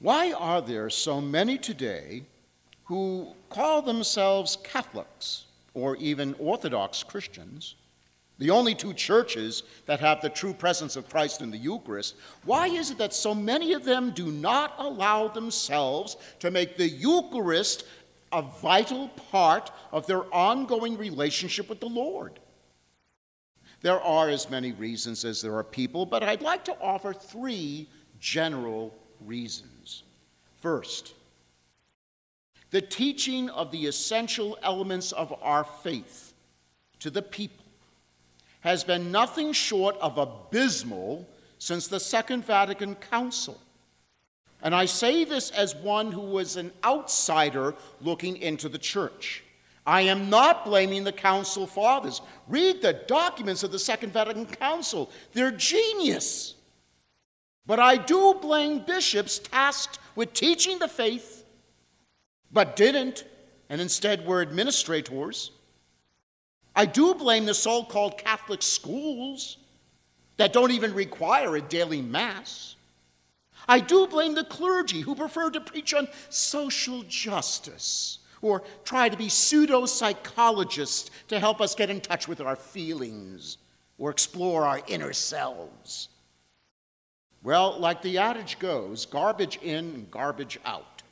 Why 0.00 0.32
are 0.32 0.60
there 0.60 0.90
so 0.90 1.20
many 1.20 1.58
today 1.58 2.22
who 2.84 3.34
call 3.50 3.82
themselves 3.82 4.56
Catholics 4.62 5.46
or 5.74 5.96
even 5.96 6.34
Orthodox 6.38 7.02
Christians, 7.02 7.74
the 8.38 8.50
only 8.50 8.74
two 8.74 8.94
churches 8.94 9.64
that 9.86 9.98
have 9.98 10.20
the 10.20 10.28
true 10.28 10.54
presence 10.54 10.94
of 10.94 11.08
Christ 11.08 11.42
in 11.42 11.50
the 11.50 11.58
Eucharist, 11.58 12.14
why 12.44 12.68
is 12.68 12.92
it 12.92 12.98
that 12.98 13.12
so 13.12 13.34
many 13.34 13.72
of 13.72 13.84
them 13.84 14.12
do 14.12 14.30
not 14.30 14.74
allow 14.78 15.26
themselves 15.26 16.16
to 16.38 16.52
make 16.52 16.76
the 16.76 16.88
Eucharist 16.88 17.84
a 18.30 18.42
vital 18.42 19.08
part 19.30 19.72
of 19.90 20.06
their 20.06 20.32
ongoing 20.32 20.96
relationship 20.96 21.68
with 21.68 21.80
the 21.80 21.88
Lord? 21.88 22.38
There 23.80 24.00
are 24.00 24.28
as 24.28 24.48
many 24.48 24.70
reasons 24.72 25.24
as 25.24 25.42
there 25.42 25.56
are 25.56 25.64
people, 25.64 26.06
but 26.06 26.22
I'd 26.22 26.42
like 26.42 26.64
to 26.66 26.80
offer 26.80 27.12
three 27.12 27.88
general. 28.20 28.94
First, 30.60 31.14
the 32.70 32.80
teaching 32.80 33.48
of 33.50 33.70
the 33.70 33.86
essential 33.86 34.58
elements 34.62 35.12
of 35.12 35.34
our 35.42 35.64
faith 35.64 36.34
to 37.00 37.10
the 37.10 37.22
people 37.22 37.64
has 38.60 38.84
been 38.84 39.12
nothing 39.12 39.52
short 39.52 39.96
of 40.00 40.18
abysmal 40.18 41.28
since 41.58 41.88
the 41.88 42.00
Second 42.00 42.44
Vatican 42.44 42.94
Council. 42.96 43.58
And 44.62 44.74
I 44.74 44.86
say 44.86 45.24
this 45.24 45.50
as 45.50 45.74
one 45.76 46.10
who 46.10 46.20
was 46.20 46.56
an 46.56 46.72
outsider 46.84 47.74
looking 48.00 48.36
into 48.36 48.68
the 48.68 48.78
church. 48.78 49.44
I 49.86 50.02
am 50.02 50.28
not 50.28 50.66
blaming 50.66 51.04
the 51.04 51.12
Council 51.12 51.66
Fathers. 51.66 52.20
Read 52.48 52.82
the 52.82 52.92
documents 52.92 53.62
of 53.62 53.72
the 53.72 53.78
Second 53.78 54.12
Vatican 54.12 54.44
Council, 54.44 55.10
they're 55.32 55.52
genius. 55.52 56.56
But 57.68 57.78
I 57.78 57.98
do 57.98 58.34
blame 58.40 58.78
bishops 58.78 59.38
tasked 59.38 59.98
with 60.16 60.32
teaching 60.32 60.78
the 60.78 60.88
faith, 60.88 61.44
but 62.50 62.76
didn't, 62.76 63.24
and 63.68 63.78
instead 63.78 64.26
were 64.26 64.40
administrators. 64.40 65.50
I 66.74 66.86
do 66.86 67.12
blame 67.12 67.44
the 67.44 67.52
so 67.52 67.84
called 67.84 68.16
Catholic 68.16 68.62
schools 68.62 69.58
that 70.38 70.54
don't 70.54 70.70
even 70.70 70.94
require 70.94 71.56
a 71.56 71.60
daily 71.60 72.00
Mass. 72.00 72.76
I 73.68 73.80
do 73.80 74.06
blame 74.06 74.34
the 74.34 74.44
clergy 74.44 75.02
who 75.02 75.14
prefer 75.14 75.50
to 75.50 75.60
preach 75.60 75.92
on 75.92 76.08
social 76.30 77.02
justice 77.02 78.20
or 78.40 78.62
try 78.84 79.10
to 79.10 79.16
be 79.18 79.28
pseudo 79.28 79.84
psychologists 79.84 81.10
to 81.28 81.38
help 81.38 81.60
us 81.60 81.74
get 81.74 81.90
in 81.90 82.00
touch 82.00 82.28
with 82.28 82.40
our 82.40 82.56
feelings 82.56 83.58
or 83.98 84.10
explore 84.10 84.64
our 84.64 84.80
inner 84.86 85.12
selves. 85.12 86.08
Well, 87.42 87.78
like 87.78 88.02
the 88.02 88.18
adage 88.18 88.58
goes, 88.58 89.06
garbage 89.06 89.58
in 89.62 89.84
and 89.94 90.10
garbage 90.10 90.58
out. 90.64 91.02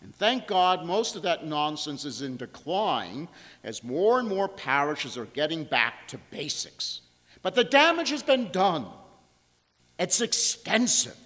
And 0.00 0.14
thank 0.14 0.46
God 0.46 0.84
most 0.84 1.14
of 1.16 1.22
that 1.22 1.46
nonsense 1.46 2.04
is 2.04 2.22
in 2.22 2.36
decline 2.36 3.28
as 3.62 3.84
more 3.84 4.18
and 4.18 4.28
more 4.28 4.48
parishes 4.48 5.16
are 5.16 5.26
getting 5.26 5.64
back 5.64 6.08
to 6.08 6.18
basics. 6.30 7.02
But 7.40 7.54
the 7.54 7.64
damage 7.64 8.10
has 8.10 8.22
been 8.22 8.50
done. 8.50 8.86
It's 9.98 10.20
extensive, 10.20 11.16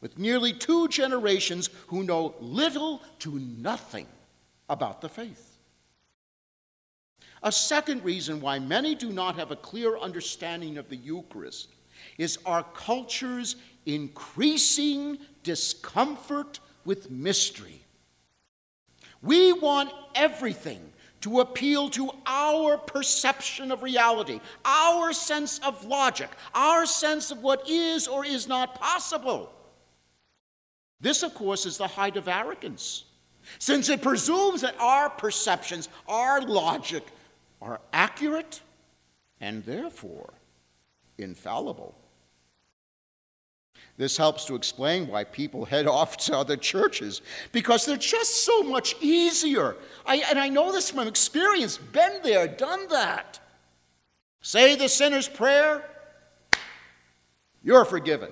with 0.00 0.18
nearly 0.18 0.52
two 0.52 0.88
generations 0.88 1.68
who 1.88 2.02
know 2.02 2.34
little 2.40 3.02
to 3.20 3.32
nothing 3.32 4.06
about 4.68 5.00
the 5.02 5.08
faith. 5.08 5.58
A 7.42 7.52
second 7.52 8.04
reason 8.04 8.40
why 8.40 8.58
many 8.58 8.94
do 8.94 9.10
not 9.10 9.36
have 9.36 9.50
a 9.50 9.56
clear 9.56 9.98
understanding 9.98 10.78
of 10.78 10.88
the 10.88 10.96
Eucharist 10.96 11.68
is 12.18 12.38
our 12.46 12.62
culture's 12.74 13.56
increasing 13.86 15.18
discomfort 15.42 16.60
with 16.84 17.10
mystery. 17.10 17.80
We 19.22 19.52
want 19.52 19.92
everything 20.14 20.80
to 21.20 21.40
appeal 21.40 21.90
to 21.90 22.10
our 22.26 22.78
perception 22.78 23.70
of 23.70 23.82
reality, 23.82 24.40
our 24.64 25.12
sense 25.12 25.58
of 25.60 25.84
logic, 25.84 26.30
our 26.54 26.86
sense 26.86 27.30
of 27.30 27.42
what 27.42 27.68
is 27.68 28.08
or 28.08 28.24
is 28.24 28.48
not 28.48 28.74
possible. 28.80 29.52
This, 31.00 31.22
of 31.22 31.34
course, 31.34 31.66
is 31.66 31.76
the 31.76 31.86
height 31.86 32.16
of 32.16 32.28
arrogance, 32.28 33.04
since 33.58 33.88
it 33.88 34.02
presumes 34.02 34.62
that 34.62 34.78
our 34.78 35.10
perceptions, 35.10 35.88
our 36.08 36.40
logic, 36.42 37.06
are 37.60 37.80
accurate 37.92 38.60
and 39.40 39.64
therefore 39.64 40.32
infallible. 41.22 41.94
This 43.96 44.16
helps 44.16 44.46
to 44.46 44.54
explain 44.54 45.08
why 45.08 45.24
people 45.24 45.66
head 45.66 45.86
off 45.86 46.16
to 46.18 46.36
other 46.36 46.56
churches 46.56 47.20
because 47.52 47.84
they're 47.84 47.98
just 47.98 48.44
so 48.44 48.62
much 48.62 48.96
easier. 49.02 49.76
I, 50.06 50.24
and 50.30 50.38
I 50.38 50.48
know 50.48 50.72
this 50.72 50.90
from 50.90 51.06
experience, 51.06 51.76
been 51.76 52.20
there, 52.22 52.48
done 52.48 52.88
that. 52.88 53.40
Say 54.40 54.74
the 54.74 54.88
sinner's 54.88 55.28
prayer, 55.28 55.84
you're 57.62 57.84
forgiven. 57.84 58.30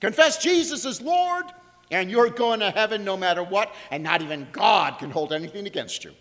Confess 0.00 0.38
Jesus 0.38 0.84
as 0.84 1.00
Lord, 1.00 1.44
and 1.90 2.10
you're 2.10 2.30
going 2.30 2.60
to 2.60 2.70
heaven 2.70 3.04
no 3.04 3.16
matter 3.16 3.42
what, 3.42 3.74
and 3.90 4.02
not 4.02 4.22
even 4.22 4.46
God 4.52 4.98
can 4.98 5.10
hold 5.10 5.32
anything 5.32 5.66
against 5.66 6.04
you. 6.04 6.12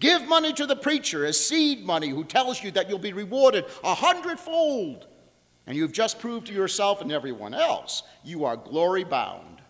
Give 0.00 0.26
money 0.26 0.52
to 0.54 0.66
the 0.66 0.76
preacher 0.76 1.24
as 1.24 1.38
seed 1.38 1.84
money 1.84 2.08
who 2.08 2.24
tells 2.24 2.62
you 2.62 2.70
that 2.72 2.88
you'll 2.88 2.98
be 2.98 3.12
rewarded 3.12 3.64
a 3.82 3.94
hundredfold 3.94 5.06
and 5.66 5.76
you've 5.76 5.92
just 5.92 6.18
proved 6.18 6.48
to 6.48 6.52
yourself 6.52 7.00
and 7.00 7.10
everyone 7.10 7.54
else 7.54 8.02
you 8.24 8.44
are 8.44 8.56
glory 8.56 9.04
bound. 9.04 9.62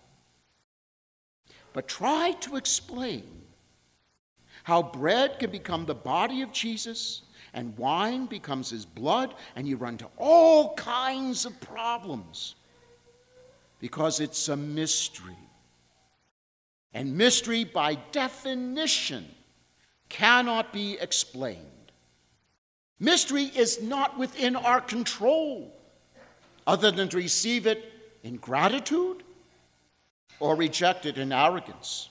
But 1.73 1.89
try 1.89 2.33
to 2.41 2.57
explain 2.57 3.43
how 4.65 4.83
bread 4.83 5.39
can 5.39 5.51
become 5.51 5.85
the 5.85 5.95
body 5.95 6.43
of 6.43 6.53
Jesus 6.53 7.23
and 7.55 7.77
wine 7.79 8.27
becomes 8.27 8.69
his 8.69 8.85
blood, 8.85 9.35
and 9.55 9.67
you 9.67 9.77
run 9.77 9.97
to 9.99 10.09
all 10.19 10.75
kinds 10.75 11.47
of 11.47 11.59
problems 11.61 12.57
because 13.79 14.19
it's 14.19 14.49
a 14.49 14.57
mystery. 14.57 15.39
And 16.93 17.17
mystery, 17.17 17.65
by 17.65 17.95
definition, 18.11 19.27
cannot 20.15 20.73
be 20.73 20.97
explained. 21.01 21.59
Mystery 23.01 23.51
is 23.57 23.83
not 23.83 24.17
within 24.17 24.55
our 24.55 24.81
control 24.81 25.75
other 26.69 26.93
than 26.93 27.09
to 27.09 27.17
receive 27.17 27.67
it 27.67 27.93
in 28.23 28.37
gratitude 28.37 29.25
or 30.39 30.55
reject 30.55 31.05
it 31.05 31.19
in 31.19 31.33
arrogance. 31.33 32.11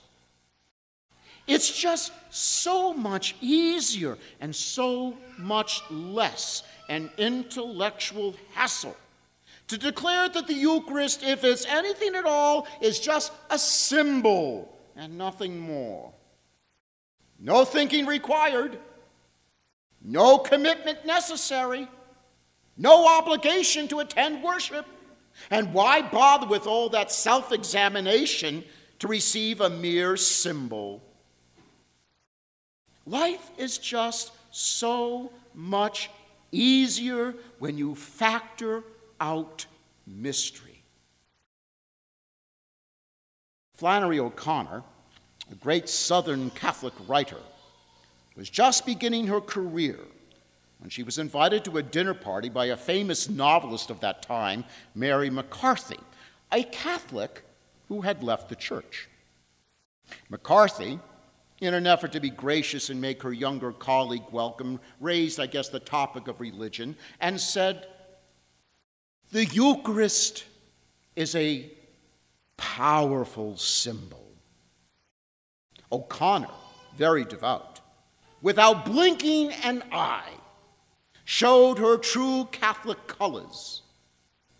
It's 1.47 1.71
just 1.71 2.11
so 2.29 2.93
much 2.93 3.35
easier 3.39 4.17
and 4.41 4.53
so 4.53 5.17
much 5.37 5.81
less 5.89 6.63
an 6.89 7.09
intellectual 7.17 8.35
hassle 8.53 8.97
to 9.69 9.77
declare 9.77 10.27
that 10.27 10.47
the 10.47 10.53
Eucharist, 10.53 11.23
if 11.23 11.45
it's 11.45 11.65
anything 11.65 12.15
at 12.15 12.25
all, 12.25 12.67
is 12.81 12.99
just 12.99 13.31
a 13.49 13.57
symbol 13.57 14.77
and 14.97 15.17
nothing 15.17 15.57
more. 15.57 16.11
No 17.43 17.65
thinking 17.65 18.05
required, 18.05 18.79
no 20.01 20.37
commitment 20.37 21.05
necessary. 21.05 21.89
No 22.77 23.05
obligation 23.05 23.89
to 23.89 23.99
attend 23.99 24.41
worship. 24.41 24.85
And 25.51 25.73
why 25.73 26.01
bother 26.01 26.47
with 26.47 26.65
all 26.65 26.87
that 26.89 27.11
self 27.11 27.51
examination 27.51 28.63
to 28.99 29.07
receive 29.07 29.59
a 29.59 29.69
mere 29.69 30.15
symbol? 30.15 31.03
Life 33.05 33.51
is 33.57 33.77
just 33.77 34.31
so 34.51 35.33
much 35.53 36.09
easier 36.53 37.35
when 37.59 37.77
you 37.77 37.93
factor 37.93 38.85
out 39.19 39.65
mystery. 40.07 40.83
Flannery 43.75 44.19
O'Connor, 44.19 44.83
a 45.51 45.55
great 45.55 45.89
Southern 45.89 46.49
Catholic 46.51 46.93
writer, 47.07 47.39
was 48.35 48.49
just 48.49 48.85
beginning 48.85 49.27
her 49.27 49.41
career 49.41 49.99
when 50.79 50.89
she 50.89 51.03
was 51.03 51.17
invited 51.17 51.63
to 51.63 51.77
a 51.77 51.83
dinner 51.83 52.13
party 52.13 52.49
by 52.49 52.65
a 52.65 52.77
famous 52.77 53.29
novelist 53.29 53.89
of 53.89 53.99
that 54.01 54.21
time, 54.21 54.65
Mary 54.95 55.29
McCarthy, 55.29 55.99
a 56.51 56.63
Catholic 56.63 57.43
who 57.87 58.01
had 58.01 58.23
left 58.23 58.49
the 58.49 58.55
church. 58.55 59.07
McCarthy, 60.29 60.99
in 61.61 61.73
an 61.73 61.87
effort 61.87 62.11
to 62.11 62.19
be 62.19 62.29
gracious 62.29 62.89
and 62.89 62.99
make 62.99 63.23
her 63.23 63.31
younger 63.31 63.71
colleague 63.71 64.25
welcome, 64.31 64.79
raised, 64.99 65.39
I 65.39 65.45
guess, 65.45 65.69
the 65.69 65.79
topic 65.79 66.27
of 66.27 66.41
religion 66.41 66.97
and 67.21 67.39
said, 67.39 67.87
The 69.31 69.45
Eucharist 69.45 70.43
is 71.15 71.35
a 71.35 71.71
powerful 72.57 73.55
symbol. 73.55 74.32
O'Connor, 75.93 76.49
very 76.97 77.23
devout, 77.23 77.79
without 78.41 78.83
blinking 78.83 79.51
an 79.63 79.83
eye, 79.91 80.33
showed 81.23 81.77
her 81.77 81.97
true 81.97 82.49
Catholic 82.51 83.05
colors 83.07 83.83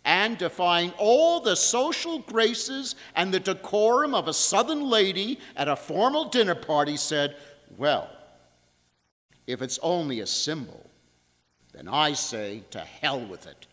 and 0.04 0.38
defying 0.38 0.92
all 0.96 1.40
the 1.40 1.56
social 1.56 2.20
graces 2.20 2.94
and 3.16 3.34
the 3.34 3.40
decorum 3.40 4.14
of 4.14 4.28
a 4.28 4.32
southern 4.32 4.88
lady 4.88 5.40
at 5.56 5.66
a 5.66 5.74
formal 5.74 6.26
dinner 6.26 6.54
party, 6.54 6.96
said, 6.96 7.36
Well, 7.76 8.08
if 9.46 9.60
it's 9.60 9.80
only 9.82 10.20
a 10.20 10.26
symbol, 10.26 10.88
then 11.72 11.88
I 11.88 12.12
say 12.12 12.62
to 12.70 12.80
hell 12.80 13.20
with 13.20 13.46
it. 13.46 13.66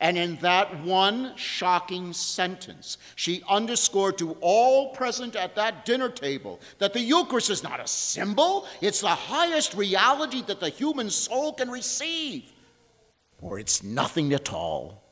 And 0.00 0.18
in 0.18 0.36
that 0.36 0.82
one 0.82 1.36
shocking 1.36 2.12
sentence, 2.12 2.98
she 3.14 3.42
underscored 3.48 4.18
to 4.18 4.36
all 4.40 4.90
present 4.90 5.36
at 5.36 5.54
that 5.54 5.84
dinner 5.84 6.08
table 6.08 6.60
that 6.78 6.92
the 6.92 7.00
Eucharist 7.00 7.50
is 7.50 7.62
not 7.62 7.80
a 7.80 7.86
symbol, 7.86 8.66
it's 8.80 9.00
the 9.00 9.08
highest 9.08 9.74
reality 9.74 10.42
that 10.42 10.60
the 10.60 10.68
human 10.68 11.10
soul 11.10 11.52
can 11.52 11.70
receive, 11.70 12.52
or 13.40 13.58
it's 13.58 13.82
nothing 13.82 14.32
at 14.32 14.52
all. 14.52 15.02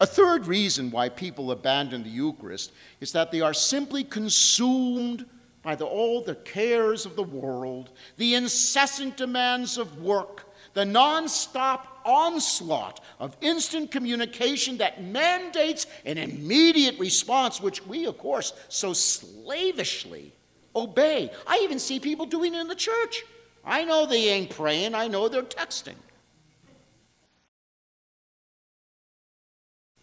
A 0.00 0.06
third 0.06 0.46
reason 0.46 0.90
why 0.90 1.08
people 1.08 1.50
abandon 1.50 2.02
the 2.02 2.10
Eucharist 2.10 2.72
is 3.00 3.12
that 3.12 3.30
they 3.30 3.40
are 3.40 3.54
simply 3.54 4.04
consumed 4.04 5.26
by 5.62 5.74
the, 5.74 5.84
all 5.84 6.22
the 6.22 6.34
cares 6.34 7.04
of 7.04 7.16
the 7.16 7.22
world, 7.22 7.90
the 8.16 8.34
incessant 8.34 9.16
demands 9.16 9.76
of 9.76 10.00
work, 10.00 10.47
the 10.78 10.84
nonstop 10.84 11.80
onslaught 12.04 13.00
of 13.18 13.36
instant 13.40 13.90
communication 13.90 14.78
that 14.78 15.02
mandates 15.02 15.88
an 16.06 16.18
immediate 16.18 16.96
response, 17.00 17.60
which 17.60 17.84
we, 17.84 18.06
of 18.06 18.16
course, 18.16 18.52
so 18.68 18.92
slavishly 18.92 20.32
obey. 20.76 21.32
I 21.48 21.62
even 21.64 21.80
see 21.80 21.98
people 21.98 22.26
doing 22.26 22.54
it 22.54 22.60
in 22.60 22.68
the 22.68 22.76
church. 22.76 23.24
I 23.64 23.82
know 23.82 24.06
they 24.06 24.28
ain't 24.28 24.50
praying, 24.50 24.94
I 24.94 25.08
know 25.08 25.28
they're 25.28 25.42
texting. 25.42 25.96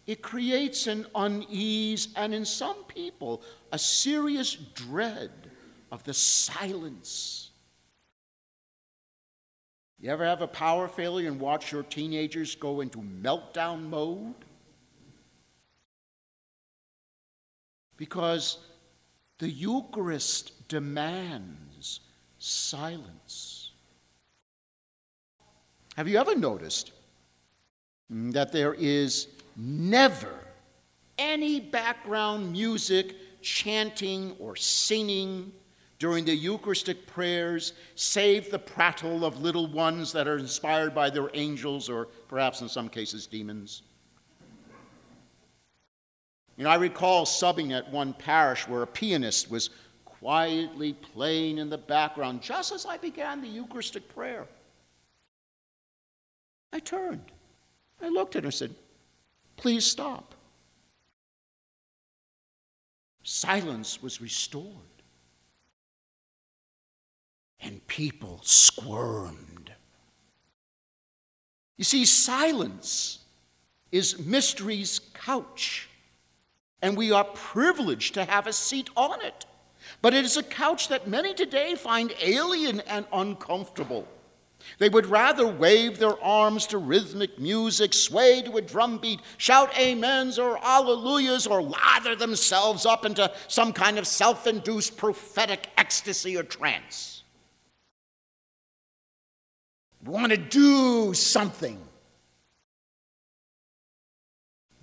It 0.06 0.20
creates 0.20 0.86
an 0.88 1.06
unease 1.14 2.08
and, 2.16 2.34
in 2.34 2.44
some 2.44 2.84
people, 2.84 3.40
a 3.72 3.78
serious 3.78 4.54
dread 4.54 5.32
of 5.90 6.04
the 6.04 6.12
silence 6.12 7.45
you 10.00 10.10
ever 10.10 10.24
have 10.24 10.42
a 10.42 10.46
power 10.46 10.88
failure 10.88 11.28
and 11.28 11.40
watch 11.40 11.72
your 11.72 11.82
teenagers 11.82 12.54
go 12.54 12.80
into 12.80 12.98
meltdown 12.98 13.88
mode? 13.88 14.34
Because 17.96 18.58
the 19.38 19.48
Eucharist 19.48 20.68
demands 20.68 22.00
silence. 22.38 23.72
Have 25.96 26.08
you 26.08 26.18
ever 26.18 26.34
noticed 26.34 26.92
mm, 28.12 28.32
that 28.32 28.52
there 28.52 28.74
is 28.74 29.28
never 29.56 30.34
any 31.18 31.58
background 31.58 32.52
music, 32.52 33.14
chanting, 33.40 34.36
or 34.38 34.56
singing 34.56 35.52
during 35.98 36.24
the 36.24 36.34
Eucharistic 36.34 37.06
prayers, 37.06 37.72
save 37.94 38.50
the 38.50 38.58
prattle 38.58 39.24
of 39.24 39.40
little 39.40 39.66
ones 39.66 40.12
that 40.12 40.28
are 40.28 40.36
inspired 40.36 40.94
by 40.94 41.08
their 41.08 41.30
angels 41.32 41.88
or 41.88 42.06
perhaps 42.28 42.60
in 42.60 42.68
some 42.68 42.88
cases 42.88 43.26
demons. 43.26 43.82
You 46.56 46.64
know, 46.64 46.70
I 46.70 46.76
recall 46.76 47.24
subbing 47.24 47.76
at 47.76 47.90
one 47.90 48.12
parish 48.14 48.66
where 48.66 48.82
a 48.82 48.86
pianist 48.86 49.50
was 49.50 49.70
quietly 50.04 50.94
playing 50.94 51.58
in 51.58 51.68
the 51.70 51.78
background 51.78 52.42
just 52.42 52.72
as 52.72 52.86
I 52.86 52.96
began 52.96 53.42
the 53.42 53.48
Eucharistic 53.48 54.08
prayer. 54.14 54.46
I 56.72 56.80
turned. 56.80 57.32
I 58.02 58.08
looked 58.08 58.36
at 58.36 58.42
her 58.42 58.48
and 58.48 58.54
said, 58.54 58.74
Please 59.56 59.86
stop. 59.86 60.34
Silence 63.22 64.02
was 64.02 64.20
restored 64.20 64.95
and 67.60 67.86
people 67.86 68.40
squirmed. 68.42 69.72
You 71.76 71.84
see, 71.84 72.04
silence 72.04 73.20
is 73.92 74.18
mystery's 74.18 75.00
couch, 75.14 75.88
and 76.82 76.96
we 76.96 77.12
are 77.12 77.24
privileged 77.24 78.14
to 78.14 78.24
have 78.24 78.46
a 78.46 78.52
seat 78.52 78.90
on 78.96 79.22
it. 79.24 79.46
But 80.02 80.14
it 80.14 80.24
is 80.24 80.36
a 80.36 80.42
couch 80.42 80.88
that 80.88 81.08
many 81.08 81.34
today 81.34 81.74
find 81.74 82.12
alien 82.20 82.80
and 82.80 83.06
uncomfortable. 83.12 84.06
They 84.78 84.88
would 84.88 85.06
rather 85.06 85.46
wave 85.46 85.98
their 85.98 86.20
arms 86.22 86.66
to 86.68 86.78
rhythmic 86.78 87.38
music, 87.38 87.94
sway 87.94 88.42
to 88.42 88.56
a 88.56 88.62
drum 88.62 88.98
beat, 88.98 89.20
shout 89.36 89.78
amens 89.78 90.38
or 90.38 90.58
alleluias, 90.58 91.48
or 91.48 91.62
lather 91.62 92.16
themselves 92.16 92.84
up 92.84 93.04
into 93.04 93.30
some 93.48 93.72
kind 93.72 93.98
of 93.98 94.06
self 94.06 94.46
induced 94.46 94.96
prophetic 94.96 95.68
ecstasy 95.76 96.36
or 96.36 96.42
trance. 96.42 97.15
We 100.06 100.12
want 100.12 100.30
to 100.30 100.36
do 100.36 101.14
something. 101.14 101.80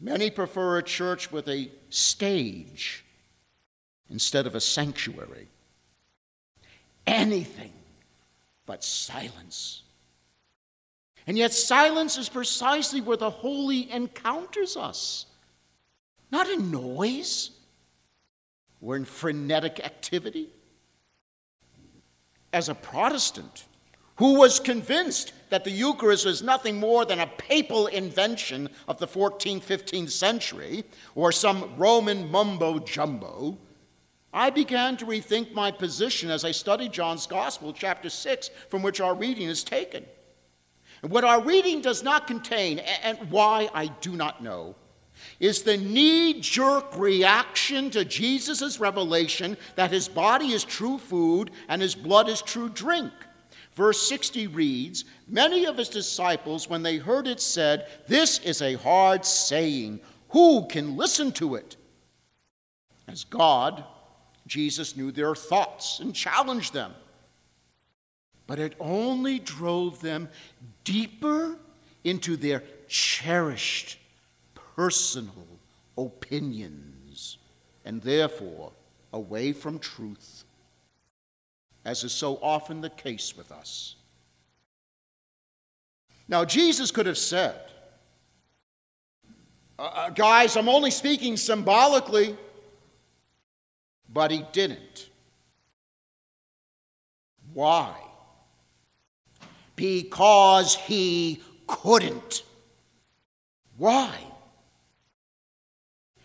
Many 0.01 0.29
prefer 0.29 0.79
a 0.79 0.83
church 0.83 1.31
with 1.31 1.47
a 1.47 1.71
stage 1.89 3.05
instead 4.09 4.45
of 4.45 4.53
a 4.53 4.59
sanctuary. 4.59 5.47
Anything 7.07 7.71
but 8.65 8.83
silence. 8.83 9.83
And 11.25 11.37
yet, 11.37 11.53
silence 11.53 12.17
is 12.17 12.27
precisely 12.27 12.99
where 12.99 13.15
the 13.15 13.29
holy 13.29 13.89
encounters 13.89 14.75
us, 14.75 15.25
not 16.31 16.49
in 16.49 16.69
noise 16.69 17.51
or 18.81 18.97
in 18.97 19.05
frenetic 19.05 19.79
activity. 19.79 20.49
As 22.51 22.67
a 22.67 22.75
Protestant, 22.75 23.63
who 24.23 24.35
was 24.35 24.57
convinced 24.57 25.33
that 25.49 25.65
the 25.65 25.69
Eucharist 25.69 26.25
was 26.25 26.41
nothing 26.41 26.79
more 26.79 27.03
than 27.03 27.19
a 27.19 27.27
papal 27.27 27.87
invention 27.87 28.69
of 28.87 28.97
the 28.97 29.05
14th, 29.05 29.63
15th 29.63 30.11
century, 30.11 30.85
or 31.13 31.29
some 31.33 31.75
Roman 31.75 32.31
mumbo 32.31 32.79
jumbo, 32.79 33.57
I 34.33 34.49
began 34.49 34.95
to 34.95 35.05
rethink 35.05 35.51
my 35.51 35.71
position 35.71 36.31
as 36.31 36.45
I 36.45 36.51
studied 36.51 36.93
John's 36.93 37.27
Gospel, 37.27 37.73
chapter 37.73 38.09
6, 38.09 38.49
from 38.69 38.81
which 38.81 39.01
our 39.01 39.13
reading 39.13 39.49
is 39.49 39.61
taken. 39.61 40.05
And 41.01 41.11
what 41.11 41.25
our 41.25 41.41
reading 41.41 41.81
does 41.81 42.01
not 42.01 42.25
contain, 42.25 42.79
and 42.79 43.17
why 43.29 43.69
I 43.73 43.87
do 43.87 44.15
not 44.15 44.41
know, 44.41 44.75
is 45.41 45.63
the 45.63 45.75
knee 45.75 46.39
jerk 46.39 46.97
reaction 46.97 47.89
to 47.89 48.05
Jesus' 48.05 48.79
revelation 48.79 49.57
that 49.75 49.91
his 49.91 50.07
body 50.07 50.53
is 50.53 50.63
true 50.63 50.97
food 50.97 51.51
and 51.67 51.81
his 51.81 51.93
blood 51.93 52.29
is 52.29 52.41
true 52.41 52.69
drink. 52.69 53.11
Verse 53.75 54.07
60 54.07 54.47
reads 54.47 55.05
Many 55.27 55.65
of 55.65 55.77
his 55.77 55.89
disciples, 55.89 56.69
when 56.69 56.83
they 56.83 56.97
heard 56.97 57.27
it, 57.27 57.41
said, 57.41 57.87
This 58.07 58.39
is 58.39 58.61
a 58.61 58.75
hard 58.75 59.25
saying. 59.25 59.99
Who 60.29 60.65
can 60.67 60.97
listen 60.97 61.31
to 61.33 61.55
it? 61.55 61.75
As 63.07 63.23
God, 63.23 63.83
Jesus 64.47 64.97
knew 64.97 65.11
their 65.11 65.35
thoughts 65.35 65.99
and 65.99 66.13
challenged 66.13 66.73
them. 66.73 66.93
But 68.47 68.59
it 68.59 68.75
only 68.79 69.39
drove 69.39 70.01
them 70.01 70.29
deeper 70.83 71.57
into 72.03 72.35
their 72.35 72.63
cherished 72.87 73.99
personal 74.75 75.47
opinions 75.97 77.37
and 77.85 78.01
therefore 78.01 78.71
away 79.13 79.53
from 79.53 79.79
truth 79.79 80.43
as 81.85 82.03
is 82.03 82.11
so 82.11 82.39
often 82.41 82.81
the 82.81 82.89
case 82.89 83.35
with 83.35 83.51
us. 83.51 83.95
Now, 86.27 86.45
Jesus 86.45 86.91
could 86.91 87.05
have 87.05 87.17
said, 87.17 87.59
uh, 89.77 89.81
uh, 89.83 90.09
Guys, 90.11 90.55
I'm 90.55 90.69
only 90.69 90.91
speaking 90.91 91.35
symbolically, 91.35 92.37
but 94.11 94.31
he 94.31 94.45
didn't. 94.51 95.09
Why? 97.53 97.93
Because 99.75 100.75
he 100.75 101.41
couldn't. 101.67 102.43
Why? 103.77 104.09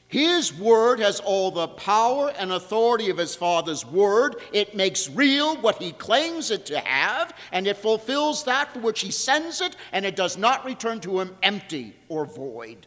His 0.08 0.52
word 0.52 1.00
has 1.00 1.20
all 1.20 1.50
the 1.50 1.68
power 1.68 2.30
and 2.38 2.50
authority 2.50 3.10
of 3.10 3.18
his 3.18 3.34
Father's 3.34 3.84
word. 3.84 4.36
It 4.52 4.74
makes 4.74 5.08
real 5.08 5.56
what 5.56 5.80
he 5.80 5.92
claims 5.92 6.50
it 6.50 6.66
to 6.66 6.80
have, 6.80 7.34
and 7.52 7.66
it 7.66 7.76
fulfills 7.76 8.44
that 8.44 8.72
for 8.72 8.80
which 8.80 9.00
he 9.00 9.10
sends 9.10 9.60
it, 9.60 9.76
and 9.92 10.06
it 10.06 10.16
does 10.16 10.38
not 10.38 10.64
return 10.64 11.00
to 11.00 11.20
him 11.20 11.36
empty 11.42 11.94
or 12.08 12.24
void. 12.24 12.86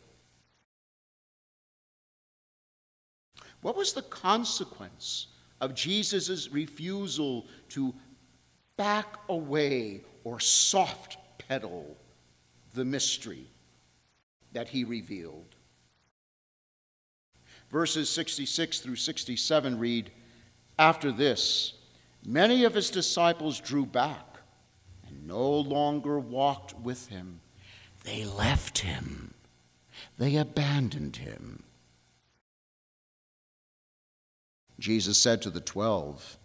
What 3.61 3.77
was 3.77 3.93
the 3.93 4.01
consequence 4.01 5.27
of 5.61 5.75
Jesus' 5.75 6.51
refusal 6.51 7.45
to 7.69 7.93
back 8.77 9.15
away 9.29 10.01
or 10.23 10.39
soft 10.39 11.17
pedal 11.37 11.95
the 12.73 12.83
mystery 12.83 13.45
that 14.53 14.69
he 14.69 14.83
revealed. 14.83 15.55
Verses 17.71 18.09
66 18.09 18.79
through 18.79 18.97
67 18.97 19.79
read 19.79 20.11
After 20.77 21.11
this, 21.11 21.73
many 22.25 22.65
of 22.65 22.73
his 22.73 22.89
disciples 22.89 23.59
drew 23.59 23.85
back 23.85 24.37
and 25.07 25.25
no 25.25 25.49
longer 25.49 26.19
walked 26.19 26.77
with 26.77 27.07
him. 27.07 27.39
They 28.03 28.25
left 28.25 28.79
him, 28.79 29.33
they 30.17 30.35
abandoned 30.35 31.17
him. 31.17 31.63
Jesus 34.79 35.17
said 35.17 35.41
to 35.43 35.49
the 35.49 35.61
twelve, 35.61 36.37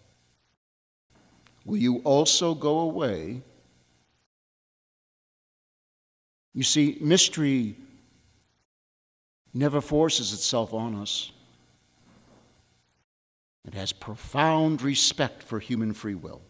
Will 1.65 1.77
you 1.77 1.97
also 2.05 2.53
go 2.53 2.79
away? 2.79 3.41
You 6.53 6.63
see, 6.63 6.97
mystery 7.01 7.75
never 9.53 9.81
forces 9.81 10.33
itself 10.33 10.73
on 10.73 10.95
us. 10.95 11.31
It 13.65 13.73
has 13.73 13.91
profound 13.91 14.81
respect 14.81 15.43
for 15.43 15.59
human 15.59 15.93
free 15.93 16.15
will. 16.15 16.41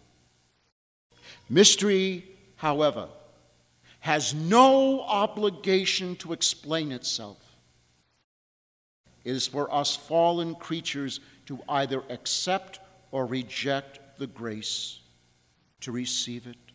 Mystery, 1.50 2.24
however, 2.58 3.10
has 4.00 4.34
no 4.34 5.01
obligation 5.01 6.16
to 6.18 6.32
explain 6.32 6.92
itself. 6.92 7.38
It 9.24 9.32
is 9.32 9.48
for 9.48 9.74
us 9.74 9.96
fallen 9.96 10.56
creatures 10.56 11.20
to 11.48 11.60
either 11.68 12.04
accept 12.10 12.80
or 13.12 13.25
reject 13.25 14.00
the 14.20 14.27
grace 14.27 15.00
to 15.82 15.92
receive 15.92 16.48
it. 16.48 16.66